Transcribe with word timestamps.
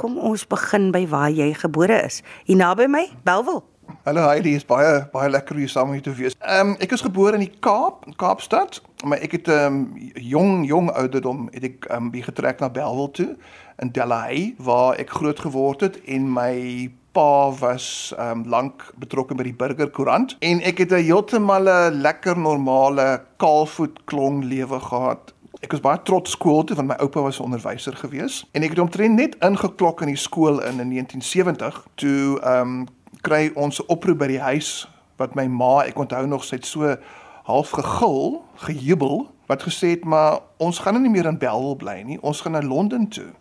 Kom 0.00 0.16
ons 0.16 0.46
begin 0.48 0.86
by 0.94 1.02
waar 1.12 1.28
jy 1.28 1.50
gebore 1.60 1.98
is. 2.06 2.22
Hier 2.48 2.56
naby 2.56 2.86
my, 2.88 3.02
Belwel. 3.26 3.58
Hallo 4.06 4.22
Heidi, 4.24 4.54
is 4.56 4.64
baie 4.64 5.02
baie 5.12 5.28
lekker 5.28 5.58
hier 5.60 5.68
saam 5.68 5.90
met 5.92 5.98
jou 6.00 6.14
te 6.14 6.22
wees. 6.22 6.36
Ehm 6.40 6.70
um, 6.70 6.76
ek 6.80 6.94
is 6.96 7.02
gebore 7.04 7.36
in 7.36 7.44
die 7.44 7.58
Kaap, 7.60 8.06
in 8.08 8.16
Kaapstad, 8.16 8.78
maar 9.04 9.20
ek 9.20 9.34
het 9.36 9.50
ehm 9.52 9.76
um, 9.82 10.06
jong 10.14 10.64
jong 10.70 10.88
ouderdom 11.02 11.50
het 11.52 11.66
ek 11.68 11.90
ehm 11.90 12.08
um, 12.08 12.24
getrek 12.30 12.64
na 12.64 12.70
Belwel 12.72 13.10
toe 13.18 13.28
in 13.84 13.92
Delahey 13.92 14.54
waar 14.56 14.96
ek 14.96 15.12
groot 15.18 15.42
geword 15.44 15.84
het 15.84 16.00
en 16.08 16.32
my 16.32 16.54
pa 17.12 17.50
was 17.60 18.14
ehm 18.16 18.46
um, 18.46 18.46
lank 18.48 18.86
betrokke 19.04 19.36
by 19.36 19.50
die 19.50 19.56
Burger 19.64 19.92
Koerant 19.92 20.32
en 20.40 20.64
ek 20.64 20.80
het 20.86 20.96
'n 20.96 21.04
heeltemal 21.10 21.68
'n 21.68 22.00
lekker 22.00 22.40
normale 22.40 23.20
kaalvoet 23.36 24.00
klong 24.08 24.44
lewe 24.48 24.80
gehad. 24.80 25.34
Ek 25.60 25.72
was 25.72 25.82
baie 25.84 26.00
trots 26.08 26.30
skool 26.30 26.64
toe 26.64 26.76
want 26.76 26.88
my 26.88 26.96
oupa 27.04 27.20
was 27.20 27.38
'n 27.40 27.44
onderwyser 27.44 27.96
gewees 27.96 28.46
en 28.52 28.62
ek 28.62 28.70
het 28.70 28.78
omtrent 28.78 29.14
net 29.14 29.36
ingeklok 29.44 30.00
in 30.00 30.08
die 30.08 30.16
skool 30.16 30.60
in 30.60 30.80
in 30.80 30.88
1970 30.88 31.86
toe 31.94 32.40
ehm 32.40 32.60
um, 32.60 32.86
kry 33.20 33.50
ons 33.54 33.80
'n 33.80 33.86
oproep 33.86 34.18
by 34.18 34.26
die 34.26 34.40
huis 34.40 34.88
wat 35.16 35.34
my 35.34 35.46
ma, 35.46 35.84
ek 35.84 35.98
onthou 35.98 36.26
nog 36.26 36.44
sy 36.44 36.56
het 36.56 36.66
so 36.66 36.96
half 37.44 37.70
gegil, 37.70 38.44
gejubel 38.54 39.28
wat 39.46 39.62
gesê 39.62 39.90
het 39.96 40.04
maar 40.04 40.40
ons 40.56 40.78
gaan 40.78 41.02
nie 41.02 41.10
meer 41.10 41.26
in 41.26 41.38
Bellville 41.38 41.76
bly 41.76 42.02
nie, 42.02 42.18
ons 42.22 42.40
gaan 42.40 42.52
na 42.52 42.62
Londen 42.62 43.08
toe. 43.08 43.32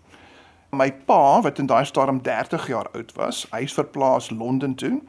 My 0.72 0.92
pa 0.92 1.42
wat 1.42 1.60
in 1.60 1.66
daai 1.66 1.86
stadium 1.86 2.22
30 2.22 2.68
jaar 2.68 2.90
oud 2.94 3.14
was, 3.16 3.48
hy 3.52 3.64
is 3.64 3.74
verplaas 3.74 4.30
Londen 4.30 4.76
toe 4.76 5.02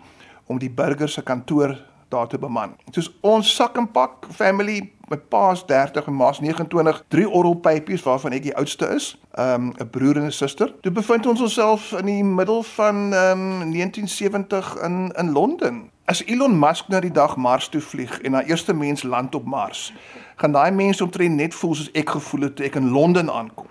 om 0.47 0.59
die 0.59 0.71
burger 0.71 1.09
se 1.09 1.23
kantoor 1.23 1.77
daar 2.11 2.29
te 2.29 2.39
beman. 2.39 2.77
Soos 2.91 3.11
ons 3.21 3.55
sak 3.55 3.77
en 3.77 3.87
pak 3.91 4.27
family, 4.35 4.93
my 5.11 5.19
pa's 5.19 5.65
30 5.67 6.07
en 6.07 6.15
ma's 6.15 6.41
29, 6.41 7.05
drie 7.09 7.29
orrelpypies 7.29 8.03
waarvan 8.07 8.35
ek 8.37 8.49
die 8.49 8.57
oudste 8.57 8.91
is, 8.95 9.13
um 9.39 9.73
'n 9.79 9.91
broer 9.91 10.17
en 10.17 10.27
'n 10.27 10.33
suster. 10.33 10.75
Toe 10.81 10.93
bevind 10.93 11.27
ons 11.27 11.41
onsself 11.41 11.93
in 11.93 12.07
die 12.07 12.25
middel 12.25 12.63
van 12.63 12.97
um 13.15 13.71
1970 13.71 14.77
in 14.83 15.13
in 15.17 15.33
Londen. 15.33 15.91
As 16.05 16.25
Elon 16.25 16.59
Musk 16.59 16.89
na 16.89 17.01
die 17.01 17.13
dag 17.15 17.37
Mars 17.37 17.69
toe 17.69 17.81
vlieg 17.81 18.21
en 18.21 18.31
na 18.31 18.43
eerste 18.43 18.75
mens 18.75 19.03
land 19.03 19.35
op 19.35 19.45
Mars, 19.45 19.93
gaan 20.37 20.53
daai 20.53 20.71
mense 20.71 21.05
omtrent 21.05 21.35
net 21.35 21.55
voel 21.55 21.75
soos 21.75 21.93
ek 21.93 22.11
gevoel 22.11 22.41
het 22.41 22.57
toe 22.57 22.67
ek 22.67 22.75
in 22.75 22.91
Londen 22.91 23.31
aankom. 23.31 23.70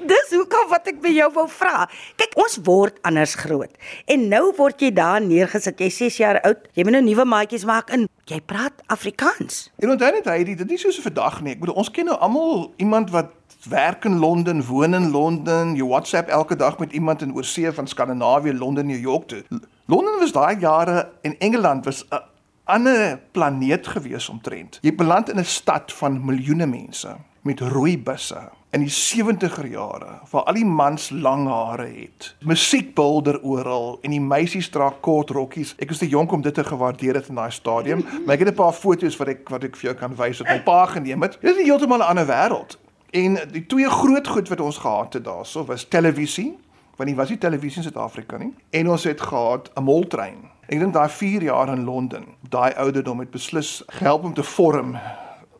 Dis 0.00 0.32
hoekom 0.34 0.68
wat 0.70 0.86
ek 0.86 1.00
by 1.02 1.12
jou 1.16 1.28
wou 1.32 1.46
vra. 1.48 1.86
Kyk, 2.20 2.36
ons 2.40 2.58
word 2.66 2.98
anders 3.08 3.34
groot. 3.40 3.72
En 4.06 4.28
nou 4.28 4.52
word 4.56 4.80
jy 4.80 4.92
daar 4.94 5.20
neergesit. 5.24 5.80
Jy's 5.80 5.96
6 5.96 6.16
jaar 6.20 6.40
oud. 6.46 6.66
Jy 6.76 6.84
moet 6.84 6.98
nou 6.98 7.04
nuwe 7.06 7.24
maatjies 7.24 7.64
maak 7.68 7.92
in. 7.94 8.08
Jy 8.30 8.40
praat 8.46 8.82
Afrikaans. 8.92 9.70
En 9.82 9.90
onthou 9.94 10.10
net 10.12 10.28
hy, 10.30 10.44
dit 10.44 10.60
is 10.60 10.66
nie 10.68 10.78
so 10.78 10.88
'n 10.88 11.08
vandag 11.08 11.40
nie. 11.42 11.52
Ek 11.52 11.60
bedoel 11.60 11.80
ons 11.80 11.90
ken 11.90 12.06
nou 12.06 12.16
almal 12.16 12.72
iemand 12.76 13.10
wat 13.10 13.30
werk 13.68 14.04
in 14.04 14.18
Londen, 14.18 14.64
woon 14.66 14.94
in 14.94 15.10
Londen, 15.10 15.76
jy 15.76 15.86
WhatsApp 15.86 16.28
elke 16.28 16.56
dag 16.56 16.78
met 16.78 16.92
iemand 16.92 17.22
in 17.22 17.34
oorsee 17.34 17.72
van 17.72 17.86
Skandinawië, 17.86 18.52
Londen, 18.58 18.86
New 18.86 19.00
York 19.00 19.28
toe. 19.28 19.42
Londen 19.86 20.18
was 20.18 20.32
daai 20.32 20.58
jare 20.58 21.12
en 21.22 21.38
Engeland 21.38 21.84
was 21.84 22.04
'n 22.10 22.22
ander 22.64 23.20
planeet 23.32 23.86
gewees 23.86 24.28
omtrent. 24.28 24.78
Jy 24.82 24.94
beland 24.94 25.30
in 25.30 25.38
'n 25.38 25.44
stad 25.44 25.92
van 25.92 26.24
miljoene 26.24 26.66
mense 26.66 27.16
met 27.42 27.60
rooi 27.60 27.98
busse 27.98 28.50
in 28.72 28.80
die 28.80 28.92
70er 28.92 29.66
jare 29.68 30.14
waar 30.30 30.46
al 30.48 30.56
die 30.56 30.64
mans 30.64 31.10
lang 31.10 31.44
hare 31.48 31.86
het. 31.92 32.30
Musiek 32.40 32.94
bulder 32.96 33.36
oral 33.44 33.98
en 34.00 34.14
die 34.14 34.20
meisies 34.20 34.70
dra 34.72 34.88
kort 35.04 35.30
rokkies. 35.36 35.74
Ek 35.76 35.92
is 35.92 36.00
te 36.00 36.08
jonk 36.08 36.32
om 36.32 36.40
dit 36.40 36.54
te 36.56 36.64
gewaardeer 36.64 37.18
het 37.20 37.28
in 37.28 37.36
daai 37.36 37.52
stadium, 37.52 38.00
maar 38.24 38.38
ek 38.38 38.46
het 38.46 38.54
'n 38.54 38.60
paar 38.62 38.72
foto's 38.72 39.18
wat 39.20 39.28
ek 39.28 39.48
wat 39.52 39.64
ek 39.68 39.76
vir 39.76 39.90
jou 39.90 39.94
kan 40.00 40.16
wys 40.16 40.40
wat 40.40 40.48
my 40.48 40.60
pa 40.64 40.86
geneem 40.86 41.20
het. 41.22 41.36
Dit 41.40 41.56
is 41.56 41.66
heeltemal 41.66 41.98
'n 41.98 42.08
ander 42.08 42.26
wêreld. 42.26 42.78
En 43.12 43.36
die 43.52 43.66
twee 43.66 43.90
groot 43.90 44.28
goed 44.28 44.48
wat 44.48 44.60
ons 44.60 44.78
gehad 44.78 45.12
het 45.12 45.24
daarso 45.24 45.64
was 45.64 45.84
televisie, 45.84 46.56
want 46.96 47.08
nie 47.10 47.16
was 47.16 47.28
die 47.28 47.38
televisie 47.38 47.76
in 47.76 47.90
Suid-Afrika 47.90 48.38
nie, 48.38 48.54
en 48.70 48.88
ons 48.88 49.04
het 49.04 49.20
gehad 49.20 49.70
'n 49.76 49.82
moltrein. 49.82 50.48
Ek 50.68 50.78
dink 50.78 50.92
daai 50.92 51.08
4 51.08 51.42
jaar 51.42 51.68
in 51.68 51.84
Londen, 51.84 52.24
daai 52.48 52.72
ouderdom 52.72 53.18
het 53.18 53.30
beslis 53.30 53.82
gehelp 53.86 54.24
om 54.24 54.34
te 54.34 54.42
vorm 54.42 54.96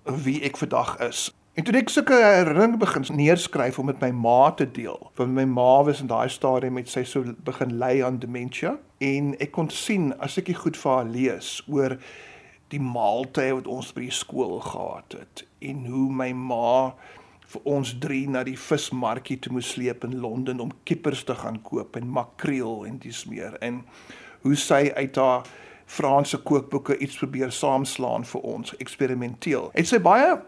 wie 0.04 0.42
ek 0.42 0.56
vandag 0.56 0.98
is. 0.98 1.32
En 1.52 1.64
toe 1.64 1.74
ek 1.76 1.90
sulke 1.92 2.16
herinneringe 2.16 2.78
begin 2.80 3.04
neerskryf 3.12 3.76
om 3.76 3.90
met 3.90 3.98
my 4.00 4.08
ma 4.16 4.54
te 4.56 4.64
deel, 4.64 5.10
want 5.18 5.34
my 5.36 5.42
ma 5.44 5.82
was 5.84 5.98
in 6.00 6.08
daai 6.08 6.30
stadium 6.32 6.78
met 6.78 6.88
sy 6.88 7.02
so 7.04 7.34
begin 7.44 7.74
ly 7.76 7.98
aan 8.00 8.16
demensie 8.22 8.70
en 9.04 9.34
ek 9.36 9.50
kon 9.52 9.66
sien 9.68 10.14
as 10.24 10.38
ek 10.40 10.46
dit 10.48 10.56
goed 10.56 10.78
vir 10.80 10.90
haar 10.94 11.10
lees 11.12 11.50
oor 11.68 11.98
die 12.72 12.80
maaltye 12.80 13.50
wat 13.58 13.68
ons 13.68 13.90
by 13.92 14.06
die 14.06 14.14
skool 14.16 14.62
gehad 14.64 15.18
het 15.18 15.42
en 15.68 15.82
hoe 15.92 16.06
my 16.22 16.30
ma 16.32 16.70
vir 17.52 17.68
ons 17.68 17.92
drie 18.00 18.24
na 18.32 18.46
die 18.48 18.56
vismarkie 18.56 19.36
toe 19.44 19.52
moes 19.52 19.74
sleep 19.74 20.06
in 20.08 20.22
Londen 20.24 20.62
om 20.64 20.72
kippers 20.88 21.26
te 21.28 21.36
gaan 21.36 21.58
koop 21.66 21.98
en 22.00 22.08
makreel 22.16 22.86
en 22.88 22.96
dis 23.02 23.20
meer 23.28 23.58
en 23.60 23.82
hoe 24.46 24.56
sy 24.56 24.86
uit 24.96 25.20
haar 25.20 25.44
Franse 25.92 26.40
kookboeke 26.40 26.96
iets 27.04 27.18
probeer 27.20 27.50
saamslaan 27.52 28.24
vir 28.24 28.44
ons 28.48 28.72
eksperimenteel. 28.80 29.66
Het 29.74 29.90
sy 29.90 29.98
baie 30.00 30.38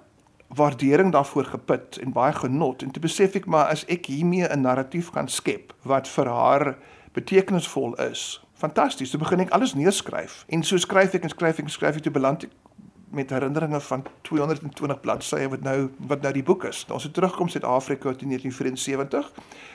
waardering 0.55 1.13
daarvoor 1.13 1.45
geput 1.45 1.99
en 2.03 2.13
baie 2.13 2.33
genot 2.33 2.83
en 2.83 2.91
toe 2.91 3.03
besef 3.03 3.35
ek 3.35 3.47
maar 3.47 3.73
as 3.73 3.85
ek 3.91 4.07
hiermee 4.07 4.49
'n 4.49 4.61
narratief 4.61 5.11
kan 5.11 5.29
skep 5.29 5.75
wat 5.83 6.09
vir 6.09 6.29
haar 6.29 6.77
betekenisvol 7.13 7.95
is. 7.95 8.41
Fantasties, 8.55 9.11
toe 9.11 9.19
begin 9.19 9.41
ek 9.41 9.51
alles 9.51 9.75
neerskryf 9.75 10.45
en 10.49 10.63
so 10.63 10.77
skryf 10.77 11.15
ek 11.15 11.23
en 11.23 11.29
skryf 11.29 11.59
ek 11.59 11.65
en 11.65 11.71
skryf 11.71 11.97
ek 11.97 12.03
toe 12.03 12.13
beland 12.13 12.45
ek 12.45 12.51
met 13.15 13.31
herinneringe 13.31 13.81
van 13.81 14.05
220 14.23 15.01
bladsye 15.01 15.49
wat 15.49 15.61
nou 15.61 15.91
wat 16.09 16.23
nou 16.23 16.33
die 16.33 16.43
boek 16.43 16.65
is. 16.65 16.85
Ons 16.93 17.07
het 17.09 17.15
terugkom 17.15 17.49
Suid-Afrika 17.49 18.09
in 18.19 18.35
1974 18.35 19.33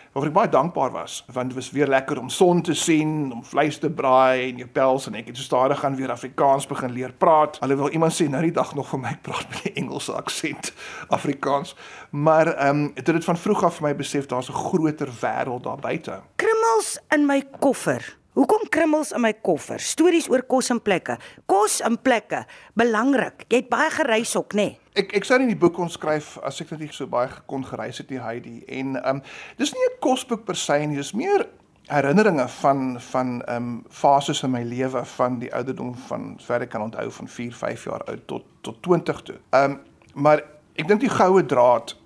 waarvoor 0.09 0.29
ek 0.29 0.35
baie 0.35 0.49
dankbaar 0.49 0.91
was 0.91 1.19
want 1.33 1.51
dit 1.51 1.57
was 1.57 1.71
weer 1.71 1.87
lekker 1.87 2.19
om 2.19 2.29
son 2.29 2.61
te 2.61 2.73
sien, 2.73 3.31
om 3.33 3.43
vleis 3.45 3.77
te 3.77 3.89
braai 3.89 4.49
en 4.49 4.63
jou 4.63 4.69
pels 4.73 5.07
en 5.07 5.17
ek 5.19 5.29
het 5.29 5.37
so 5.37 5.45
stadig 5.45 5.79
gaan 5.79 5.95
weer 5.95 6.11
Afrikaans 6.11 6.67
begin 6.67 6.91
leer 6.91 7.13
praat. 7.13 7.59
Alhoewel 7.61 7.93
iemand 7.93 8.15
sê 8.17 8.29
nou 8.29 8.41
die 8.41 8.55
dag 8.55 8.73
nog 8.75 8.89
vir 8.89 9.03
my 9.05 9.15
praat 9.27 9.49
met 9.49 9.65
'n 9.65 9.75
Engelse 9.83 10.13
aksent 10.13 10.73
Afrikaans, 11.07 11.75
maar 12.09 12.47
ehm 12.47 12.69
um, 12.69 12.93
dit 12.93 13.07
het 13.07 13.25
van 13.25 13.37
vroeg 13.37 13.63
af 13.63 13.75
vir 13.75 13.87
my 13.87 13.95
besef 13.95 14.25
daar's 14.25 14.49
'n 14.49 14.53
groter 14.53 15.09
wêreld 15.21 15.63
daar 15.63 15.79
buite. 15.79 16.21
Krummels 16.35 16.99
in 17.09 17.25
my 17.25 17.43
koffer. 17.59 18.18
Hoekom 18.39 18.69
krummels 18.71 19.09
in 19.11 19.19
my 19.19 19.33
koffer? 19.43 19.81
Stories 19.83 20.29
oor 20.31 20.45
kos 20.47 20.69
en 20.71 20.79
plekke. 20.79 21.17
Kos 21.49 21.81
en 21.83 21.97
plekke, 21.99 22.45
belangrik. 22.79 23.43
Jy 23.51 23.59
het 23.59 23.67
baie 23.67 23.89
gereis 23.91 24.31
ook, 24.39 24.55
nê? 24.55 24.67
Nee? 24.69 24.91
Ek 25.01 25.11
ek 25.19 25.25
sou 25.27 25.35
nie 25.41 25.49
die 25.49 25.57
boek 25.59 25.73
kon 25.75 25.91
skryf 25.91 26.37
as 26.47 26.61
ek 26.63 26.71
net 26.71 26.85
nie 26.85 26.95
so 26.95 27.09
baie 27.11 27.27
gekon 27.33 27.65
gereis 27.67 27.99
het 27.99 28.13
nie, 28.13 28.21
Heidi. 28.23 28.61
En 28.63 28.95
ehm 28.95 29.19
um, 29.19 29.21
dis 29.59 29.73
nie 29.75 29.83
'n 29.89 29.99
kosboek 29.99 30.45
per 30.47 30.55
se 30.55 30.77
nie, 30.85 30.95
dis 30.95 31.11
meer 31.11 31.49
herinneringe 31.91 32.47
van 32.61 33.01
van 33.11 33.41
ehm 33.41 33.55
um, 33.57 33.83
fases 33.89 34.43
in 34.43 34.51
my 34.51 34.63
lewe 34.63 35.03
van 35.17 35.39
die 35.39 35.51
ouderdom 35.53 35.91
van 36.07 36.35
sover 36.39 36.61
ek 36.61 36.69
kan 36.69 36.87
onthou 36.87 37.11
van 37.11 37.27
4, 37.27 37.53
5 37.53 37.83
jaar 37.83 38.03
oud 38.07 38.27
tot 38.27 38.45
tot 38.61 38.81
20 38.83 39.21
toe. 39.21 39.35
Ehm 39.49 39.71
um, 39.71 39.79
maar 40.13 40.43
ek 40.75 40.87
dink 40.87 41.01
die 41.01 41.11
goue 41.11 41.45
draad 41.45 41.97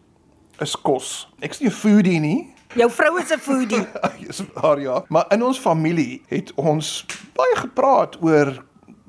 is 0.59 0.75
kos. 0.81 1.29
Ek's 1.39 1.59
nie 1.59 1.69
'n 1.69 1.77
foodie 1.77 2.19
nie. 2.19 2.53
Jou 2.73 2.89
vrou 2.91 3.19
is 3.22 3.29
'n 3.29 3.39
foodie. 3.39 3.85
Dis 4.28 4.41
waar 4.53 4.79
ja. 4.79 5.03
Maar 5.07 5.25
in 5.29 5.44
ons 5.44 5.59
familie 5.59 6.22
het 6.28 6.53
ons 6.56 7.06
baie 7.34 7.56
gepraat 7.56 8.17
oor 8.22 8.63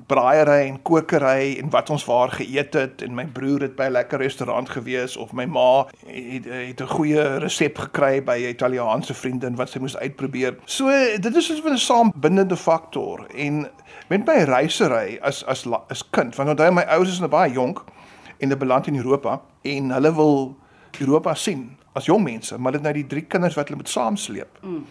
braaiery 0.05 0.67
en 0.69 0.81
kokery 0.81 1.57
en 1.59 1.69
wat 1.69 1.89
ons 1.89 2.05
waar 2.05 2.29
geëet 2.29 2.73
het 2.73 3.01
en 3.01 3.15
my 3.17 3.25
broer 3.25 3.61
het 3.65 3.75
by 3.75 3.87
'n 3.87 3.91
lekker 3.91 4.19
restaurant 4.19 4.69
gewees 4.69 5.17
of 5.17 5.33
my 5.33 5.45
ma 5.45 5.87
het 6.05 6.45
het 6.45 6.81
'n 6.81 6.87
goeie 6.87 7.37
resep 7.37 7.77
gekry 7.77 8.23
by 8.23 8.37
'n 8.37 8.49
Italiaanse 8.49 9.13
vriendin 9.13 9.55
wat 9.55 9.69
sy 9.69 9.79
moes 9.79 9.97
uitprobeer. 9.97 10.55
So 10.65 10.89
dit 11.21 11.35
is 11.35 11.45
soos 11.45 11.63
'n 11.63 11.77
saambindende 11.77 12.57
faktor 12.57 13.25
en 13.35 13.69
met 14.07 14.25
my 14.25 14.43
reisery 14.43 15.17
as 15.21 15.45
as 15.45 15.65
as 15.87 16.09
kind 16.09 16.35
want 16.35 16.49
onthou 16.49 16.71
my 16.71 16.83
ouers 16.83 17.09
is 17.09 17.19
nou 17.19 17.29
baie 17.29 17.51
jonk 17.51 17.83
en 18.37 18.49
hulle 18.49 18.57
beland 18.57 18.87
in 18.87 18.95
Europa 18.95 19.41
en 19.61 19.89
hulle 19.89 20.15
wil 20.15 20.57
Europa 21.01 21.33
sien 21.35 21.69
as 21.95 22.05
jong 22.09 22.23
mense, 22.23 22.57
maar 22.59 22.75
dit 22.75 22.83
nou 22.83 22.93
die 22.93 23.07
drie 23.07 23.23
kinders 23.23 23.55
wat 23.55 23.69
hulle 23.69 23.79
moet 23.79 23.91
saamsleep. 23.91 24.59
Mm. 24.61 24.83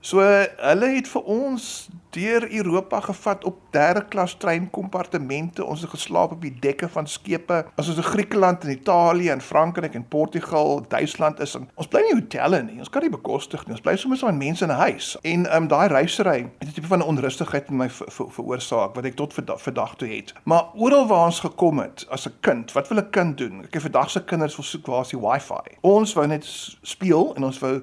So 0.00 0.24
hulle 0.24 0.90
het 0.94 1.08
vir 1.08 1.28
ons 1.32 1.88
deur 2.10 2.52
Europa 2.52 3.00
gevat 3.00 3.44
op 3.44 3.58
derde 3.70 4.04
klas 4.08 4.34
treinkompartemente. 4.34 5.64
Ons 5.64 5.80
het 5.80 5.90
geslaap 5.90 6.32
op 6.32 6.42
die 6.42 6.54
dekke 6.60 6.88
van 6.88 7.06
skepe. 7.06 7.64
As 7.74 7.88
ons 7.88 7.96
in 7.96 8.02
Griekeland 8.02 8.64
en 8.64 8.70
Italië 8.70 9.30
en 9.30 9.40
Frankryk 9.40 9.94
en 9.94 10.08
Portugal, 10.08 10.84
Duitsland 10.88 11.40
is, 11.40 11.56
ons 11.74 11.88
bly 11.88 12.02
nie 12.06 12.16
hotelle 12.20 12.62
nie. 12.62 12.78
Ons 12.78 12.90
kan 12.90 13.02
nie 13.02 13.12
bekostig 13.12 13.66
nie. 13.66 13.76
Ons 13.76 13.84
bly 13.84 13.96
sommer 13.96 14.18
so 14.18 14.26
aan 14.26 14.38
mense 14.38 14.64
in 14.64 14.70
'n 14.70 14.82
huis. 14.82 15.16
En 15.22 15.46
ehm 15.46 15.62
um, 15.62 15.68
daai 15.68 15.88
reisery 15.88 16.50
het 16.58 16.68
'n 16.68 16.72
tipe 16.72 16.86
van 16.86 17.02
onrustigheid 17.02 17.68
in 17.68 17.76
my 17.76 17.88
veroorsaak 17.90 18.94
wat 18.94 19.04
ek 19.04 19.14
tot 19.14 19.34
vandag 19.34 19.96
toe 19.96 20.08
het. 20.08 20.34
Maar 20.42 20.64
oral 20.74 21.06
waar 21.06 21.24
ons 21.24 21.40
gekom 21.40 21.78
het 21.78 22.06
as 22.08 22.26
'n 22.26 22.34
kind, 22.40 22.72
wat 22.72 22.88
wil 22.88 22.98
'n 22.98 23.10
kind 23.10 23.38
doen? 23.38 23.64
Ek 23.64 23.74
het 23.74 23.82
vandag 23.82 24.10
se 24.10 24.24
kinders 24.24 24.56
wil 24.56 24.64
soek 24.64 24.86
waar 24.86 25.00
is 25.00 25.08
die 25.08 25.20
wifi. 25.20 25.76
Ons 25.80 26.12
wou 26.12 26.26
net 26.26 26.44
speel 26.82 27.34
en 27.34 27.44
ons 27.44 27.58
wou 27.58 27.82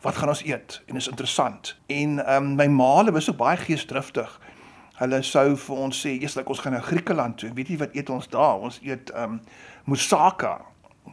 wat 0.00 0.16
gaan 0.16 0.28
ons 0.28 0.44
eet 0.44 0.82
en 0.86 0.96
is 0.96 1.08
interessant. 1.08 1.76
En 1.86 2.26
ehm 2.26 2.44
um, 2.44 2.54
my 2.54 2.66
maale 2.66 3.12
was 3.12 3.30
ook 3.30 3.36
baie 3.36 3.56
geesdriftig. 3.56 4.40
Hulle 5.00 5.22
sou 5.22 5.56
vir 5.56 5.76
ons 5.76 6.06
sê, 6.06 6.08
"Eers 6.20 6.34
like 6.34 6.48
ons 6.48 6.58
gaan 6.58 6.72
na 6.72 6.80
Griekeland 6.80 7.38
toe. 7.38 7.52
Weet 7.54 7.68
jy 7.68 7.76
wat 7.76 7.94
eet 7.94 8.10
ons 8.10 8.28
daar? 8.28 8.58
Ons 8.58 8.80
eet 8.82 9.10
ehm 9.10 9.22
um, 9.22 9.40
moussaka." 9.84 10.60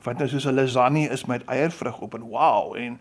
Wat 0.03 0.17
nou 0.17 0.27
soos 0.27 0.45
'n 0.45 0.53
lasagne 0.53 1.09
is 1.09 1.25
met 1.25 1.45
eiervrug 1.45 1.99
op 1.99 2.13
en 2.13 2.21
wow 2.21 2.75
en 2.75 2.99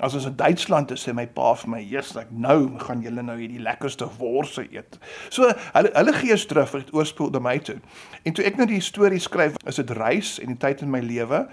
As 0.00 0.14
ons 0.14 0.24
in 0.24 0.36
Duitsland 0.36 0.90
is, 0.90 1.02
sê 1.04 1.12
my 1.14 1.26
pa 1.26 1.54
vir 1.54 1.70
my, 1.70 1.80
"Jesus, 1.82 2.16
ek 2.16 2.30
nou 2.30 2.78
gaan 2.78 3.02
julle 3.02 3.22
nou 3.22 3.36
hierdie 3.36 3.60
lekkerste 3.60 4.08
worse 4.18 4.62
eet." 4.72 4.98
So 5.28 5.52
hulle 5.74 5.90
hulle 5.94 6.12
gees 6.12 6.46
terug 6.46 6.68
vir 6.68 6.80
dit 6.80 6.94
oorspoel 6.94 7.30
na 7.30 7.38
my 7.38 7.58
toe. 7.58 7.80
En 8.24 8.32
toe 8.32 8.44
ek 8.44 8.56
nou 8.56 8.66
die 8.66 8.80
storie 8.80 9.20
skryf, 9.20 9.56
is 9.66 9.76
dit 9.76 9.90
reis 9.90 10.38
en 10.40 10.46
die 10.46 10.56
tyd 10.56 10.82
in 10.82 10.90
my 10.90 11.00
lewe. 11.00 11.48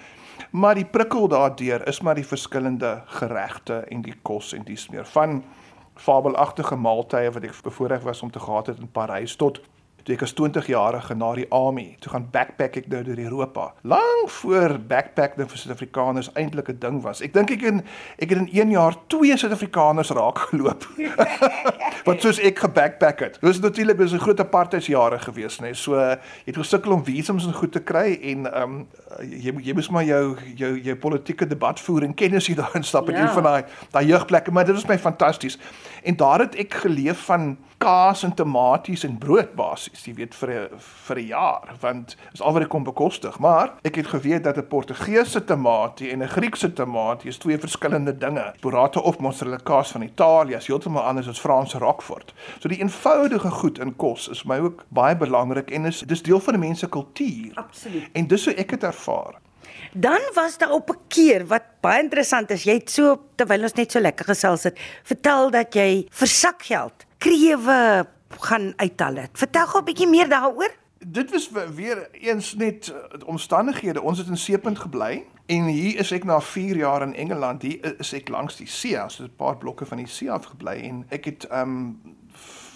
Maar 0.52 0.76
die 0.76 0.86
prikkel 0.86 1.28
daardeur 1.28 1.88
is 1.88 2.02
maar 2.02 2.16
die 2.16 2.28
verskillende 2.28 3.02
geregte 3.06 3.86
en 3.92 4.02
die 4.02 4.16
kos 4.24 4.54
en 4.54 4.64
dis 4.64 4.90
meer 4.90 5.06
van 5.06 5.44
fabelagtige 5.96 6.76
maaltye 6.76 7.32
wat 7.32 7.44
ek 7.44 7.62
bevoorreg 7.64 8.04
was 8.06 8.22
om 8.22 8.32
te 8.32 8.40
gehad 8.40 8.68
het 8.68 8.80
in 8.80 8.92
Parys 8.92 9.36
tot 9.36 9.62
toe 10.08 10.16
ek 10.16 10.24
as 10.24 10.32
20 10.40 10.70
jarige 10.72 11.16
na 11.20 11.34
die 11.36 11.46
army 11.52 11.90
toe 12.00 12.14
gaan 12.14 12.30
backpack 12.32 12.78
ek 12.80 12.86
nou 12.88 13.02
deur 13.04 13.20
Europa. 13.20 13.66
Lank 13.84 14.30
voor 14.38 14.78
backpack 14.88 15.36
nou 15.36 15.48
vir 15.52 15.60
Suid-Afrikaners 15.60 16.30
eintlik 16.40 16.70
'n 16.72 16.80
ding 16.80 17.02
was. 17.04 17.22
Ek 17.22 17.34
dink 17.34 17.52
ek 17.52 17.66
in 17.68 17.84
ek 18.16 18.30
het 18.30 18.38
in 18.40 18.48
1 18.48 18.72
jaar 18.72 18.96
twee 19.08 19.36
Suid-Afrikaners 19.36 20.14
raak 20.16 20.40
geloop. 20.48 20.88
Wat 22.08 22.22
soos 22.22 22.40
ek 22.40 22.60
gebackpack 22.60 23.20
het. 23.20 23.34
Dit 23.34 23.44
was 23.44 23.60
natuurlik 23.60 23.98
was 23.98 24.14
'n 24.14 24.24
groot 24.24 24.40
apartheidsjare 24.40 25.20
gewees, 25.20 25.60
nê. 25.60 25.62
Nee. 25.62 25.74
So 25.74 26.00
jy 26.00 26.20
het 26.46 26.58
gesukkel 26.58 26.92
om 26.92 27.04
visums 27.04 27.46
en 27.46 27.54
goed 27.54 27.72
te 27.72 27.84
kry 27.84 28.20
en 28.22 28.48
ehm 28.48 28.64
um, 28.64 28.88
jy 29.20 29.52
jy 29.60 29.74
moes 29.74 29.90
maar 29.90 30.06
jou 30.06 30.38
jou 30.56 30.80
jou 30.80 30.96
politieke 30.96 31.48
debat 31.48 31.80
voer 31.80 32.04
en 32.04 32.14
kennis 32.14 32.48
hier 32.48 32.56
daarin 32.56 32.84
stap 32.84 33.10
in 33.10 33.16
ja. 33.16 33.22
een 33.22 33.34
van 33.34 33.44
daai 33.44 33.64
daai 33.92 34.06
jeugplekke, 34.06 34.52
maar 34.52 34.66
dit 34.66 34.76
was 34.76 34.88
my 34.88 34.98
fantasties. 34.98 35.60
En 36.04 36.16
daar 36.16 36.40
het 36.40 36.56
ek 36.56 36.74
geleef 36.74 37.26
van 37.26 37.58
kaas 37.78 38.24
en 38.24 38.34
tomaties 38.34 39.04
en 39.04 39.18
brood 39.18 39.54
basies, 39.56 39.97
jy 40.06 40.14
weet 40.14 40.36
vir 40.36 40.50
'n 40.50 40.80
vir 40.80 41.18
'n 41.18 41.28
jaar, 41.28 41.76
want 41.80 42.16
is 42.34 42.42
al 42.42 42.54
wat 42.54 42.64
ek 42.64 42.70
kon 42.70 42.84
bekostig. 42.84 43.40
Maar 43.40 43.74
ek 43.84 43.96
het 43.96 44.08
geweet 44.08 44.44
dat 44.44 44.58
'n 44.58 44.68
Portugese 44.68 45.44
tamatie 45.44 46.12
en 46.12 46.24
'n 46.24 46.28
Griekse 46.28 46.74
tamatie 46.74 47.30
is 47.30 47.38
twee 47.38 47.58
verskillende 47.58 48.18
dinge. 48.18 48.54
Burrata 48.62 49.00
of 49.00 49.20
mozzarella 49.20 49.60
kaas 49.64 49.92
van 49.92 50.02
Italië 50.02 50.56
is 50.56 50.68
heeltemal 50.68 51.04
anders 51.04 51.28
as 51.28 51.40
Franse 51.40 51.78
Roquefort. 51.78 52.34
So 52.60 52.68
die 52.68 52.80
eenvoudige 52.80 53.50
goed 53.50 53.80
in 53.80 53.96
kos 53.96 54.28
is 54.30 54.42
vir 54.42 54.48
my 54.48 54.60
ook 54.60 54.86
baie 54.88 55.16
belangrik 55.16 55.72
en 55.72 55.86
is 55.86 56.00
dis 56.00 56.22
deel 56.22 56.40
van 56.40 56.54
'n 56.54 56.60
mens 56.60 56.80
se 56.80 56.90
kultuur. 56.90 57.52
Absoluut. 57.54 58.10
En 58.14 58.28
dis 58.28 58.46
hoe 58.46 58.54
ek 58.54 58.70
dit 58.70 58.84
ervaar. 58.84 59.36
Dan 59.94 60.20
was 60.34 60.58
daar 60.58 60.72
op 60.72 60.90
'n 60.90 61.00
keer 61.08 61.48
wat 61.48 61.64
baie 61.82 62.04
interessant 62.04 62.52
is. 62.52 62.64
Jy 62.64 62.74
het 62.74 62.90
so 62.90 63.22
terwyl 63.36 63.62
ons 63.62 63.74
net 63.74 63.92
so 63.92 64.00
lekker 64.00 64.26
gesels 64.26 64.64
het, 64.64 64.80
vertel 65.04 65.52
dat 65.52 65.74
jy 65.74 66.08
vir 66.10 66.28
sakgeld 66.28 67.06
krewe 67.18 68.08
gaan 68.30 68.74
uithaal 68.76 69.16
het. 69.16 69.30
Vertel 69.34 69.68
gou 69.68 69.82
'n 69.82 69.86
bietjie 69.86 70.08
meer 70.08 70.30
daaroor. 70.30 70.76
Dit 71.00 71.32
was 71.32 71.50
weer 71.76 72.10
eens 72.12 72.56
net 72.56 72.88
uh, 72.88 73.28
omstandighede. 73.28 74.02
Ons 74.02 74.18
het 74.18 74.28
in 74.28 74.38
Seepunt 74.38 74.80
gebly 74.80 75.26
en 75.46 75.64
hier 75.64 76.00
is 76.00 76.12
ek 76.12 76.24
na 76.24 76.42
4 76.42 76.76
jaar 76.76 77.02
in 77.02 77.16
Engeland. 77.16 77.62
Hier 77.62 78.00
is 78.00 78.14
ek 78.14 78.30
langs 78.30 78.56
die 78.56 78.68
see, 78.68 78.98
so 79.08 79.24
'n 79.24 79.36
paar 79.36 79.58
blokke 79.58 79.86
van 79.86 79.98
die 79.98 80.08
see 80.08 80.32
af 80.32 80.46
gebly 80.46 80.82
en 80.82 81.06
ek 81.10 81.26
het 81.26 81.48
um 81.52 82.02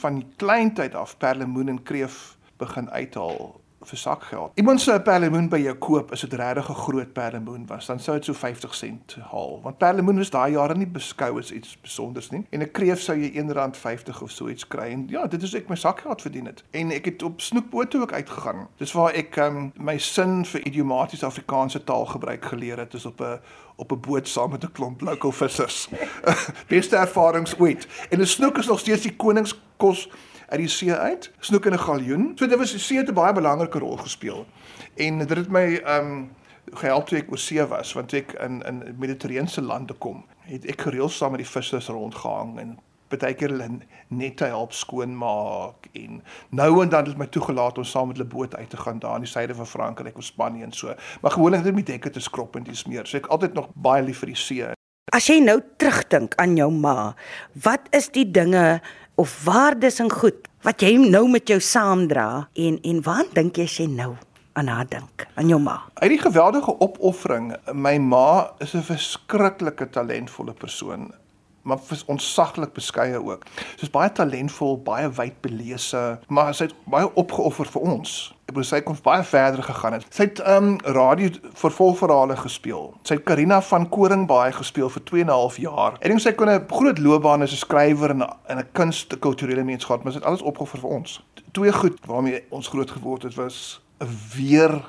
van 0.01 0.15
die 0.15 0.27
kleintyd 0.35 0.95
af 0.95 1.17
perlemoen 1.17 1.67
en 1.67 1.83
kreef 1.83 2.37
begin 2.57 2.89
uithaal 2.89 3.61
vir 3.83 3.97
sakgeld. 3.97 4.51
Iemand 4.55 4.81
sou 4.81 4.97
'n 4.97 5.03
perlemoen 5.03 5.49
by 5.49 5.57
jou 5.57 5.75
koop 5.75 6.11
as 6.11 6.21
dit 6.21 6.33
regtig 6.33 6.69
'n 6.69 6.73
groot 6.73 7.13
perlemoen 7.13 7.65
was, 7.67 7.85
dan 7.85 7.99
sou 7.99 8.17
dit 8.17 8.25
so 8.25 8.33
50 8.33 8.75
sent 8.75 9.17
haal. 9.31 9.59
Want 9.63 9.77
perlemoen 9.77 10.19
is 10.19 10.29
daai 10.29 10.51
jare 10.51 10.75
nie 10.75 10.87
beskou 10.87 11.37
as 11.39 11.51
iets 11.51 11.71
spesonders 11.71 12.29
nie. 12.29 12.45
En 12.49 12.61
'n 12.61 12.71
kreef 12.71 13.01
sou 13.01 13.17
jy 13.17 13.31
R1.50 13.39 14.21
of 14.21 14.31
so 14.31 14.47
iets 14.47 14.67
kry. 14.67 14.91
En 14.91 15.05
ja, 15.09 15.27
dit 15.27 15.41
is 15.41 15.53
ek 15.53 15.69
my 15.69 15.75
sakgeld 15.75 16.21
verdien 16.21 16.45
het. 16.45 16.63
En 16.71 16.91
ek 16.91 17.05
het 17.05 17.23
op 17.23 17.41
snoekboot 17.41 17.89
toe 17.89 18.01
ook 18.01 18.13
uitgegaan. 18.13 18.67
Dis 18.77 18.91
waar 18.91 19.13
ek 19.13 19.35
um, 19.35 19.71
my 19.75 19.97
sin 19.97 20.45
vir 20.45 20.65
idiomatiese 20.65 21.25
Afrikaanse 21.25 21.83
taalgebruik 21.83 22.45
geleer 22.45 22.77
het, 22.77 22.93
is 22.93 23.05
op 23.05 23.21
'n 23.21 23.39
op 23.75 23.91
'n 23.91 23.99
boot 23.99 24.27
saam 24.27 24.49
met 24.49 24.63
'n 24.63 24.71
klomp 24.71 25.01
local 25.01 25.31
vissers. 25.31 25.89
Beste 26.67 26.95
ervarings 26.95 27.59
ooit. 27.59 27.87
En 28.09 28.19
'n 28.19 28.25
snoek 28.25 28.57
is 28.57 28.67
nog 28.67 28.79
steeds 28.79 29.01
die 29.01 29.15
koningskos 29.15 30.09
uit 30.51 30.59
die 30.59 30.67
see 30.71 30.93
uit, 30.93 31.31
snoek 31.39 31.65
in 31.65 31.73
'n 31.73 31.85
galjoen. 31.85 32.31
So 32.35 32.47
dit 32.47 32.57
was 32.57 32.71
die 32.71 32.79
see 32.79 32.97
het 32.97 33.09
'n 33.09 33.13
baie 33.13 33.33
belangrike 33.33 33.79
rol 33.79 33.97
gespeel. 33.97 34.45
En 34.95 35.17
dit 35.17 35.29
het 35.29 35.49
my 35.49 35.75
ehm 35.75 36.05
um, 36.05 36.29
gehelp 36.73 37.07
toe 37.07 37.17
ek 37.17 37.31
oor 37.31 37.37
see 37.37 37.65
was, 37.65 37.93
want 37.93 38.13
ek 38.13 38.33
in 38.33 38.61
in 38.61 38.95
Mediterrane 38.97 39.61
lande 39.61 39.93
kom, 39.93 40.25
het 40.41 40.65
ek 40.65 40.81
gereeld 40.81 41.11
saam 41.11 41.31
met 41.31 41.39
die 41.39 41.49
vissers 41.49 41.87
rondgehang 41.87 42.59
en 42.59 42.79
baie 43.11 43.33
keer 43.35 43.51
hulle 43.51 43.67
net 44.07 44.39
help 44.39 44.73
skoonmaak 44.73 45.89
en 45.97 46.21
nou 46.49 46.81
en 46.83 46.89
dan 46.89 47.05
het 47.05 47.17
my 47.17 47.27
toegelaat 47.27 47.77
om 47.77 47.83
saam 47.83 48.07
met 48.11 48.17
hulle 48.17 48.29
boot 48.29 48.55
uit 48.55 48.69
te 48.69 48.77
gaan 48.77 48.99
daar 48.99 49.15
in 49.15 49.25
die 49.25 49.31
suide 49.31 49.55
van 49.55 49.67
Frankryk 49.67 50.17
of 50.17 50.23
Spanje 50.23 50.63
en 50.63 50.71
so. 50.71 50.93
Maar 51.21 51.31
gewoonlik 51.31 51.59
het 51.59 51.67
ek 51.67 51.75
met 51.75 51.85
dekke 51.85 52.09
te 52.09 52.23
skrop 52.23 52.55
en 52.55 52.63
dis 52.63 52.85
meer. 52.85 53.05
So 53.05 53.17
ek 53.17 53.27
altyd 53.27 53.53
nog 53.53 53.67
baie 53.75 54.03
lief 54.03 54.23
vir 54.23 54.33
die 54.33 54.39
see. 54.39 54.71
As 55.11 55.27
jy 55.27 55.41
nou 55.43 55.59
terugdink 55.77 56.35
aan 56.39 56.55
jou 56.55 56.69
ma, 56.71 57.13
wat 57.63 57.89
is 57.91 58.07
die 58.15 58.27
dinge 58.31 58.79
of 59.15 59.43
waardes 59.45 59.99
en 59.99 60.11
goed 60.11 60.47
wat 60.65 60.81
jy 60.81 60.95
nou 60.97 61.27
met 61.29 61.47
jou 61.49 61.59
saamdra 61.59 62.47
en 62.53 62.77
en 62.81 63.01
waar 63.05 63.25
dink 63.33 63.57
jy 63.57 63.67
sy 63.67 63.87
nou 63.89 64.13
aan 64.53 64.67
haar 64.67 64.87
dink 64.89 65.25
aan 65.35 65.47
jou 65.47 65.59
ma? 65.59 65.77
Uit 66.01 66.11
die 66.11 66.21
geweldige 66.21 66.73
opoffering, 66.79 67.53
my 67.73 67.97
ma 67.97 68.51
is 68.59 68.75
'n 68.75 68.83
verskriklike 68.83 69.89
talentvolle 69.89 70.53
persoon 70.53 71.11
maar 71.61 71.79
onsaglik 72.05 72.73
beskeie 72.73 73.23
ook. 73.23 73.45
Sy's 73.75 73.91
baie 73.93 74.11
talentvol, 74.11 74.77
baie 74.83 75.09
wyd 75.09 75.41
belese, 75.41 76.19
maar 76.27 76.53
sy 76.57 76.69
het 76.69 76.75
baie 76.89 77.09
opgeoffer 77.19 77.69
vir 77.73 77.81
ons. 77.95 78.15
Ek 78.49 78.55
bedoel 78.55 78.67
sy 78.67 78.81
kon 78.83 78.97
baie 79.03 79.23
verder 79.23 79.63
gegaan 79.63 79.95
het. 79.95 80.07
Sy 80.09 80.27
het 80.27 80.41
ehm 80.43 80.71
um, 80.71 80.95
radio 80.97 81.29
vervolgverhale 81.61 82.35
gespeel. 82.35 82.89
Sy 83.07 83.19
het 83.19 83.25
Karina 83.27 83.61
van 83.63 83.87
Koringbaai 83.89 84.51
gespeel 84.57 84.89
vir 84.89 85.03
2 85.11 85.21
en 85.21 85.27
'n 85.27 85.37
half 85.37 85.57
jaar. 85.57 85.93
Ek 86.01 86.09
dink 86.09 86.19
sy 86.19 86.33
kon 86.33 86.49
'n 86.49 86.67
groot 86.67 86.99
loopbaan 86.99 87.41
as 87.41 87.53
'n 87.53 87.63
skrywer 87.63 88.09
en 88.09 88.23
'n 88.23 88.59
'n 88.59 88.67
kunste 88.73 89.17
kulturele 89.17 89.63
mens 89.63 89.85
gehad, 89.85 90.03
maar 90.03 90.13
sy 90.13 90.19
het 90.19 90.27
alles 90.27 90.41
opgeoffer 90.41 90.79
vir 90.79 90.89
ons. 90.89 91.23
Twee 91.51 91.71
goed 91.71 91.99
waarmee 92.05 92.43
ons 92.49 92.67
groot 92.67 92.91
geword 92.91 93.23
het 93.23 93.35
was 93.35 93.81
'n 93.99 94.09
weer 94.35 94.83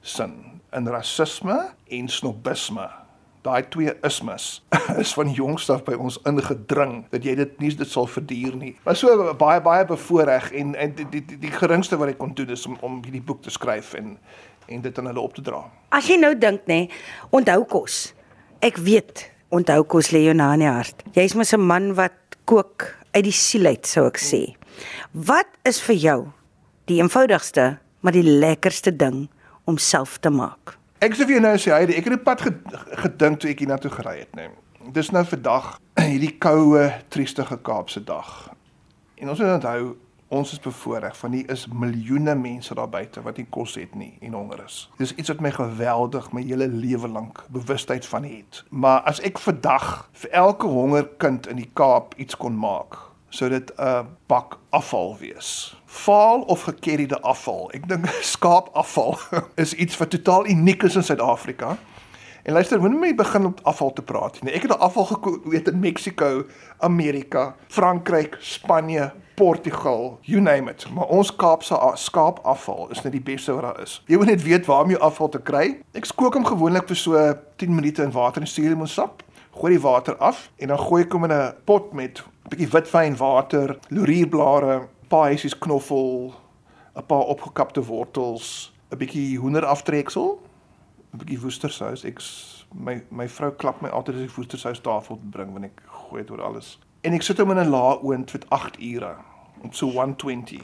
sin 0.00 0.60
in 0.72 0.88
rasisme 0.88 1.74
en 1.88 2.08
snobisme 2.08 3.01
daai 3.42 3.62
twee 3.68 3.92
ismes 4.06 4.62
is 5.02 5.12
van 5.14 5.32
jongs 5.34 5.68
af 5.70 5.82
by 5.86 5.96
ons 5.98 6.18
ingedring 6.28 7.02
dat 7.10 7.24
jy 7.26 7.34
dit 7.38 7.58
nie 7.62 7.72
dit 7.74 7.90
sal 7.90 8.06
verduur 8.06 8.56
nie. 8.58 8.72
Maar 8.86 8.96
so 8.98 9.34
baie 9.38 9.60
baie 9.64 9.84
bevoordeel 9.88 10.52
en 10.62 10.74
en 10.74 10.94
die 10.94 11.08
die, 11.10 11.24
die, 11.26 11.38
die 11.46 11.52
geringste 11.54 11.98
wat 12.00 12.14
ek 12.14 12.20
kon 12.22 12.34
doen 12.38 12.54
is 12.54 12.66
om 12.66 12.78
om 12.80 13.00
hierdie 13.02 13.24
boek 13.24 13.42
te 13.42 13.50
skryf 13.50 13.94
en 13.98 14.16
en 14.70 14.80
dit 14.80 14.98
aan 14.98 15.10
hulle 15.10 15.20
op 15.20 15.34
te 15.34 15.42
dra. 15.42 15.64
As 15.90 16.06
jy 16.08 16.16
nou 16.22 16.32
dink 16.38 16.68
nê, 16.70 16.86
onthou 17.34 17.64
kos. 17.68 18.12
Ek 18.62 18.78
weet, 18.78 19.26
onthou 19.52 19.82
kos 19.84 20.12
lê 20.14 20.22
jou 20.28 20.34
na 20.38 20.52
in 20.54 20.62
die 20.64 20.70
hart. 20.70 21.02
Jy's 21.18 21.34
mos 21.34 21.52
'n 21.52 21.60
man 21.60 21.94
wat 21.98 22.38
kook 22.46 22.94
uit 23.12 23.24
die 23.24 23.34
siel 23.34 23.66
uit, 23.66 23.86
sou 23.86 24.06
ek 24.06 24.18
sê. 24.18 24.54
Wat 25.12 25.48
is 25.64 25.80
vir 25.80 25.96
jou 25.96 26.20
die 26.86 27.00
eenvoudigste 27.02 27.78
maar 28.00 28.12
die 28.12 28.26
lekkerste 28.26 28.96
ding 28.96 29.28
om 29.64 29.78
self 29.78 30.18
te 30.18 30.30
maak? 30.30 30.81
Ek 31.02 31.16
sê 31.18 31.24
vir 31.26 31.34
jou 31.34 31.42
nou 31.42 31.56
sê 31.58 31.72
hy, 31.74 31.96
ek 31.98 32.06
het 32.06 32.14
'n 32.14 32.22
pad 32.22 32.42
gedink 33.02 33.40
toe 33.40 33.50
ek 33.50 33.58
hier 33.58 33.68
na 33.68 33.76
toe 33.76 33.90
gery 33.90 34.20
het, 34.20 34.30
nê. 34.38 34.46
Nee. 34.46 34.92
Dis 34.92 35.10
nou 35.10 35.24
vandag 35.24 35.80
hierdie 35.98 36.38
koue, 36.38 36.92
triestige 37.08 37.58
Kaapse 37.58 38.04
dag. 38.04 38.52
En 39.18 39.28
ons 39.28 39.38
moet 39.38 39.50
onthou, 39.50 39.96
ons 40.28 40.52
is 40.52 40.60
bevoordeel 40.60 41.14
van 41.14 41.32
hier 41.32 41.50
is 41.50 41.66
miljoene 41.66 42.34
mense 42.34 42.74
daar 42.74 42.88
buite 42.88 43.20
wat 43.22 43.36
nie 43.36 43.46
kos 43.50 43.74
het 43.74 43.94
nie 43.94 44.14
en 44.20 44.32
honger 44.32 44.62
is. 44.64 44.90
Dis 44.98 45.14
iets 45.14 45.28
wat 45.28 45.40
my 45.40 45.50
geweldig 45.50 46.32
my 46.32 46.42
hele 46.42 46.68
lewe 46.68 47.08
lank 47.08 47.44
bewustheid 47.50 48.06
van 48.06 48.22
het. 48.22 48.62
Maar 48.70 49.00
as 49.00 49.20
ek 49.20 49.38
vandag 49.38 50.08
vir 50.12 50.30
elke 50.30 50.66
honger 50.66 51.08
kind 51.18 51.46
in 51.46 51.56
die 51.56 51.70
Kaap 51.74 52.14
iets 52.14 52.36
kon 52.36 52.54
maak, 52.54 53.11
sou 53.32 53.48
dit 53.50 53.72
'n 53.76 54.06
bak 54.26 54.58
afval 54.70 55.16
wees. 55.18 55.76
Vaal 55.86 56.40
of 56.40 56.62
gekerriede 56.62 57.20
afval. 57.20 57.70
Ek 57.72 57.88
dink 57.88 58.06
skaapafval 58.34 59.18
is 59.64 59.74
iets 59.74 59.96
wat 59.96 60.10
totaal 60.10 60.46
uniek 60.46 60.82
is 60.82 60.96
in 60.96 61.02
Suid-Afrika. 61.02 61.78
En 62.42 62.52
luister, 62.52 62.80
wanneer 62.80 62.98
my 62.98 63.14
begin 63.14 63.46
op 63.46 63.60
afval 63.62 63.92
te 63.92 64.02
praat, 64.02 64.42
nee, 64.42 64.54
ek 64.54 64.62
het 64.62 64.72
al 64.72 64.78
afval 64.82 65.04
geweet 65.04 65.68
in 65.68 65.78
Mexiko, 65.78 66.44
Amerika, 66.78 67.54
Frankryk, 67.68 68.36
Spanje, 68.40 69.12
Portugal, 69.34 70.18
you 70.20 70.40
name 70.40 70.70
it. 70.70 70.86
Maar 70.90 71.06
ons 71.06 71.36
Kaapse 71.36 71.78
skaapafval 71.94 72.90
is 72.90 73.02
net 73.02 73.12
die 73.12 73.22
beste 73.22 73.54
wat 73.54 73.62
daar 73.62 73.80
is. 73.82 74.02
Jy 74.06 74.16
moet 74.16 74.26
net 74.26 74.42
weet 74.42 74.66
waar 74.66 74.82
om 74.82 74.90
jou 74.90 75.00
afval 75.00 75.28
te 75.28 75.38
kry. 75.38 75.78
Ek 75.94 76.04
skook 76.04 76.34
hom 76.34 76.44
gewoonlik 76.44 76.90
vir 76.90 76.98
so 76.98 77.22
10 77.62 77.74
minute 77.74 78.02
in 78.02 78.12
water 78.12 78.42
en 78.42 78.50
suurlemonsap. 78.50 79.22
Gooi 79.54 79.76
die 79.76 79.82
water 79.82 80.16
af 80.16 80.48
en 80.58 80.74
dan 80.74 80.82
gooi 80.82 81.04
ek 81.04 81.12
hom 81.14 81.24
in 81.30 81.32
'n 81.32 81.54
pot 81.64 81.92
met 81.92 82.24
bietjie 82.52 82.70
witwyn 82.72 83.16
water, 83.16 83.76
laurierblare, 83.88 84.86
paar 85.08 85.30
hessies 85.32 85.56
knoffel, 85.58 86.34
'n 86.96 87.06
paar 87.06 87.28
opgekapte 87.32 87.84
wortels, 87.84 88.72
'n 88.90 88.98
bietjie 88.98 89.38
hoenderaftreksel, 89.38 90.38
'n 91.12 91.18
bietjie 91.18 91.40
woestersous. 91.40 92.04
Ek 92.04 92.20
my 92.74 93.02
my 93.10 93.28
vrou 93.28 93.50
klap 93.50 93.80
my 93.80 93.88
altyd 93.88 94.16
as 94.16 94.22
ek 94.22 94.36
woestersous 94.36 94.80
tafel 94.80 95.20
bring 95.30 95.52
wanneer 95.52 95.70
ek 95.70 95.82
gooi 95.86 96.22
dit 96.22 96.30
oor 96.30 96.42
alles. 96.42 96.78
En 97.02 97.12
ek 97.12 97.22
sit 97.22 97.38
hom 97.38 97.50
in 97.50 97.58
'n 97.58 97.70
lae 97.70 97.98
oond 98.02 98.30
vir 98.30 98.40
8 98.48 98.80
ure 98.80 99.16
op 99.62 99.74
so 99.74 99.86
120. 99.90 100.62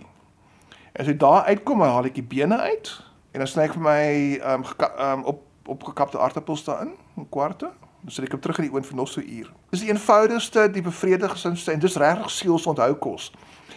As 0.94 1.06
hy 1.06 1.16
daar 1.16 1.44
uitkom, 1.44 1.80
haal 1.80 2.04
ek 2.04 2.14
die 2.14 2.22
bene 2.22 2.56
uit 2.56 3.02
en 3.32 3.38
dan 3.38 3.46
sny 3.46 3.62
ek 3.62 3.74
vir 3.74 3.82
my 3.82 4.40
um, 4.42 4.64
um 4.98 5.24
op 5.24 5.44
opgekapte 5.68 6.18
aardappels 6.18 6.64
daarin, 6.64 6.96
'n 7.16 7.28
kwarte. 7.28 7.70
Dan 8.02 8.10
sit 8.10 8.24
ek 8.24 8.32
hom 8.32 8.40
terug 8.40 8.58
in 8.58 8.64
die 8.64 8.72
oond 8.72 8.86
vir 8.86 8.96
nog 8.96 9.08
so 9.08 9.20
'n 9.20 9.28
uur. 9.28 9.52
Dis 9.70 9.80
die 9.84 9.90
eenvoudigste, 9.92 10.70
die 10.72 10.82
bevredigendste 10.82 11.72
en 11.72 11.80
dis 11.82 11.96
regtig 12.00 12.30
sielsonthou 12.30 12.94
kos. 12.94 13.32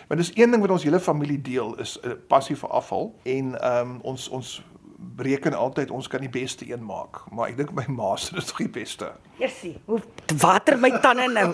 Want 0.07 0.21
dis 0.21 0.31
een 0.36 0.51
ding 0.51 0.62
wat 0.63 0.71
ons 0.71 0.83
hele 0.88 1.00
familie 1.00 1.41
deel 1.41 1.75
is 1.79 1.98
'n 2.03 2.17
passie 2.27 2.55
vir 2.55 2.69
afval 2.69 3.15
en 3.24 3.55
ehm 3.60 3.89
um, 3.89 4.00
ons 4.01 4.29
ons 4.29 4.62
bereken 5.15 5.53
altyd 5.53 5.91
ons 5.91 6.07
kan 6.07 6.21
die 6.21 6.29
beste 6.29 6.65
een 6.69 6.86
maak, 6.86 7.24
maar 7.33 7.50
ek 7.50 7.57
dink 7.57 7.74
my 7.74 7.86
master 7.89 8.38
is 8.38 8.53
die 8.57 8.69
beste. 8.69 9.12
Jessie, 9.41 9.74
hoe 9.86 10.00
water 10.41 10.77
my 10.77 10.91
tande 11.01 11.27
nou. 11.33 11.53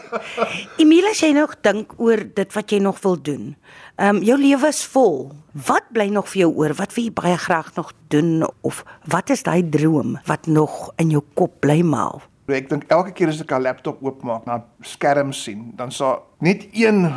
Emilie, 0.77 1.09
as 1.11 1.21
jy 1.23 1.31
nog 1.31 1.55
dink 1.63 1.95
oor 1.97 2.23
dit 2.35 2.53
wat 2.53 2.71
jy 2.71 2.79
nog 2.83 2.99
wil 3.01 3.17
doen. 3.21 3.55
Ehm 3.95 4.17
um, 4.17 4.23
jou 4.23 4.37
lewe 4.37 4.67
is 4.67 4.85
vol. 4.85 5.31
Wat 5.67 5.89
bly 5.95 6.09
nog 6.13 6.29
vir 6.29 6.39
jou 6.45 6.53
oor? 6.53 6.75
Wat 6.77 6.93
wil 6.93 7.07
jy 7.07 7.13
baie 7.13 7.37
graag 7.37 7.73
nog 7.75 7.93
doen 8.07 8.47
of 8.61 8.83
wat 9.07 9.29
is 9.29 9.43
daai 9.43 9.69
droom 9.69 10.19
wat 10.25 10.47
nog 10.47 10.91
in 10.97 11.09
jou 11.09 11.23
kop 11.33 11.59
bly 11.59 11.81
maal? 11.81 12.21
Ek 12.47 12.69
dink 12.69 12.85
elke 12.87 13.11
keer 13.11 13.27
as 13.27 13.41
ek 13.41 13.51
'n 13.51 13.61
laptop 13.61 13.99
oopmaak, 14.01 14.45
na 14.45 14.63
skerm 14.81 15.33
sien, 15.33 15.73
dan 15.75 15.91
sal 15.91 16.23
net 16.39 16.67
een 16.71 17.11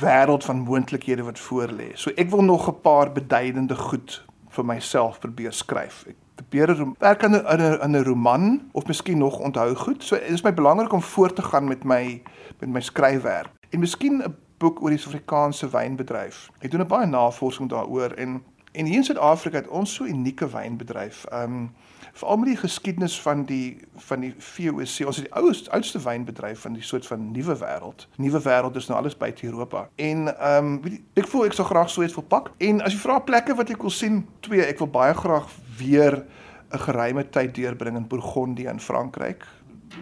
wêreld 0.00 0.44
van 0.44 0.58
moontlikhede 0.60 1.22
wat 1.24 1.38
voor 1.38 1.68
lê. 1.68 1.96
So 1.96 2.10
ek 2.16 2.30
wil 2.30 2.42
nog 2.42 2.68
'n 2.68 2.80
paar 2.82 3.12
beduidende 3.12 3.74
goed 3.74 4.24
vir 4.48 4.64
myself 4.64 5.20
probeer 5.20 5.52
skryf. 5.52 6.04
Ek 6.08 6.16
probeer 6.34 6.76
werk 6.98 7.24
aan 7.24 7.34
'n 7.34 7.46
aan 7.80 7.96
'n 7.96 8.04
roman 8.04 8.70
of 8.72 8.86
miskien 8.86 9.18
nog 9.18 9.38
onthou 9.38 9.74
goed. 9.74 10.02
So 10.02 10.16
dit 10.16 10.30
is 10.30 10.42
my 10.42 10.54
belangrik 10.54 10.92
om 10.92 11.02
voort 11.02 11.36
te 11.36 11.42
gaan 11.42 11.68
met 11.68 11.84
my 11.84 12.22
met 12.60 12.68
my 12.68 12.80
skryfwerk. 12.80 13.48
En 13.70 13.80
miskien 13.80 14.22
'n 14.22 14.36
boek 14.58 14.82
oor 14.82 14.90
die 14.90 14.98
Suid-Afrikaanse 14.98 15.70
wynbedryf. 15.70 16.50
Ek 16.60 16.70
doen 16.70 16.80
'n 16.80 16.86
baie 16.86 17.06
navorsing 17.06 17.68
daaroor 17.68 18.10
en 18.10 18.42
en 18.78 18.86
hier 18.86 19.00
in 19.02 19.04
Suid-Afrika 19.04 19.58
het 19.58 19.68
ons 19.68 19.94
so 19.94 20.06
unieke 20.06 20.46
wynbedryf. 20.50 21.24
Um 21.34 21.70
veral 22.18 22.36
met 22.36 22.48
die 22.48 22.56
geskiedenis 22.56 23.20
van 23.20 23.44
die 23.46 23.78
van 24.08 24.20
die 24.20 24.32
VOC. 24.38 25.06
Ons 25.06 25.20
is 25.20 25.26
die 25.26 25.34
ouste 25.34 25.70
oudste 25.70 26.00
wynbedryf 26.02 26.64
van 26.66 26.78
die 26.78 26.82
soort 26.82 27.06
van 27.06 27.30
nuwe 27.32 27.56
wêreld. 27.58 28.06
Nuwe 28.16 28.40
wêreld 28.42 28.76
is 28.76 28.86
nou 28.86 28.98
alles 28.98 29.16
buite 29.16 29.46
Europa. 29.46 29.88
En 29.96 30.26
ehm 30.38 30.72
um, 30.72 30.98
ek 31.14 31.28
voel 31.30 31.46
ek 31.50 31.58
sou 31.58 31.66
graag 31.66 31.90
so 31.90 32.02
iets 32.06 32.14
wil 32.18 32.26
pak. 32.26 32.50
En 32.58 32.82
as 32.82 32.94
jy 32.94 33.02
vra 33.02 33.18
plekke 33.18 33.54
wat 33.58 33.70
ek 33.74 33.82
wil 33.82 33.94
sien, 33.94 34.24
twee, 34.46 34.62
ek 34.64 34.78
wil 34.82 34.90
baie 34.90 35.14
graag 35.14 35.50
weer 35.78 36.24
'n 36.72 36.78
geruime 36.78 37.28
tyd 37.28 37.54
deurbring 37.54 37.96
in 37.96 38.08
Bourgondië 38.08 38.68
in 38.68 38.80
Frankryk 38.80 39.46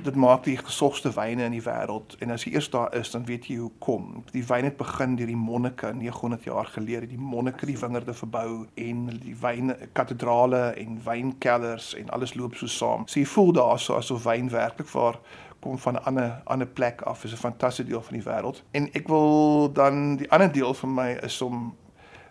dit 0.02 0.14
maak 0.14 0.44
die 0.44 0.56
gesogste 0.56 1.10
wyne 1.14 1.44
in 1.44 1.54
die 1.54 1.62
wêreld 1.62 2.16
en 2.24 2.30
as 2.34 2.44
jy 2.46 2.52
eers 2.56 2.68
daar 2.70 2.94
is 2.96 3.10
dan 3.10 3.24
weet 3.28 3.46
jy 3.50 3.56
hoe 3.60 3.70
kom. 3.78 4.24
Die 4.32 4.44
wyn 4.46 4.68
het 4.68 4.76
begin 4.76 5.16
deur 5.18 5.30
die 5.30 5.38
monnike 5.38 5.92
900 5.94 6.44
jaar 6.44 6.68
gelede, 6.74 7.06
die 7.10 7.20
monnike 7.20 7.66
die 7.66 7.78
wingerde 7.78 8.14
verbou 8.14 8.66
en 8.74 9.06
die 9.22 9.36
wyne 9.40 9.76
katedrale 9.92 10.62
en 10.80 11.00
wynkellers 11.04 11.94
en 11.98 12.10
alles 12.10 12.34
loop 12.34 12.54
so 12.54 12.66
saam. 12.66 13.06
So 13.06 13.20
jy 13.20 13.26
voel 13.26 13.52
daar 13.52 13.78
so 13.78 13.98
asof 13.98 14.26
wyn 14.26 14.50
werklik 14.50 14.90
waar 14.94 15.20
kom 15.60 15.78
van 15.78 15.94
'n 15.94 16.04
ander 16.04 16.40
ander 16.44 16.66
plek 16.66 17.02
af. 17.02 17.24
Is 17.24 17.32
'n 17.32 17.36
fantastiese 17.36 17.90
deel 17.90 18.02
van 18.02 18.14
die 18.14 18.22
wêreld. 18.22 18.62
En 18.70 18.92
ek 18.92 19.08
wil 19.08 19.72
dan 19.72 20.16
die 20.16 20.30
ander 20.30 20.52
deel 20.52 20.74
van 20.74 20.94
my 20.94 21.10
is 21.22 21.42
om 21.42 21.74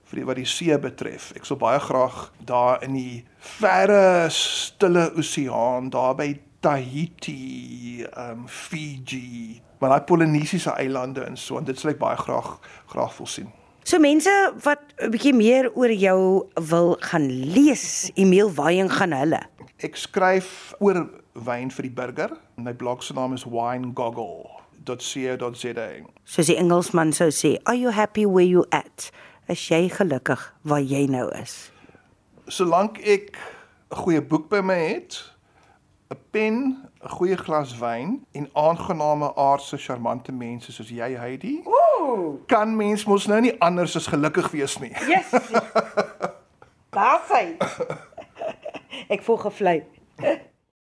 vir 0.04 0.26
wat 0.26 0.36
die 0.36 0.46
see 0.46 0.80
betref. 0.80 1.32
Ek 1.36 1.46
sou 1.46 1.58
baie 1.58 1.80
graag 1.80 2.32
daar 2.46 2.84
in 2.84 2.94
die 2.94 3.26
verre 3.38 4.30
stille 4.30 5.12
oseaan, 5.18 5.90
daar 5.90 6.16
by 6.16 6.40
Tahiti, 6.66 8.02
ehm 8.02 8.32
um, 8.32 8.48
Fiji, 8.50 9.62
maar 9.78 9.90
daai 9.90 10.02
Polinesiese 10.02 10.72
eilande 10.74 11.22
en 11.22 11.38
so 11.38 11.60
en 11.60 11.66
dit 11.68 11.78
sal 11.78 11.92
ek 11.92 12.00
baie 12.02 12.18
graag 12.18 12.48
graag 12.90 13.18
wil 13.20 13.28
sien. 13.30 13.52
So 13.86 14.02
mense 14.02 14.34
wat 14.66 14.82
'n 14.98 15.14
bietjie 15.14 15.38
meer 15.38 15.70
oor 15.78 15.94
jou 15.94 16.50
wil 16.70 16.98
gaan 17.00 17.30
lees, 17.30 18.12
e-mail 18.16 18.54
waarheen 18.54 18.90
gaan 18.90 19.12
hulle? 19.14 19.42
Ek 19.78 19.96
skryf 19.96 20.74
oor 20.80 21.10
wyn 21.34 21.72
vir 21.72 21.84
die 21.86 21.94
burger. 21.94 22.30
My 22.58 22.74
blog 22.74 23.04
se 23.04 23.14
naam 23.14 23.34
is 23.34 23.44
winegoggle.co.za. 23.44 25.90
Soos 26.24 26.46
die 26.46 26.58
Engelsman 26.58 27.14
sou 27.14 27.30
sê, 27.30 27.58
"Are 27.64 27.78
you 27.78 27.92
happy 27.92 28.26
where 28.26 28.50
you 28.50 28.66
at?" 28.70 29.12
Is 29.48 29.70
jy 29.70 29.90
gelukkig 29.90 30.54
waar 30.62 30.82
jy 30.82 31.06
nou 31.06 31.32
is? 31.42 31.72
Solank 32.48 32.98
ek 32.98 33.38
'n 33.92 33.96
goeie 33.96 34.22
boek 34.22 34.50
by 34.50 34.62
my 34.62 34.74
het, 34.74 35.35
'n 36.08 36.18
pen, 36.32 36.56
'n 37.04 37.10
goeie 37.10 37.38
glas 37.38 37.78
wyn 37.78 38.26
en 38.32 38.50
aangename 38.54 39.36
aardse 39.36 39.78
charmante 39.78 40.32
mense 40.32 40.72
soos 40.72 40.90
jy 40.90 41.16
Heidi. 41.18 41.64
Ooh. 41.66 42.44
Kan 42.48 42.76
mens 42.76 43.06
mos 43.06 43.26
nou 43.28 43.42
nie 43.42 43.60
anders 43.62 43.96
as 43.96 44.08
gelukkig 44.08 44.52
wees 44.52 44.78
nie. 44.80 44.94
Yes. 45.08 45.30
Daar 46.96 47.22
sy. 47.28 47.58
Ek 49.14 49.24
voel 49.24 49.38
gevlei. 49.38 49.84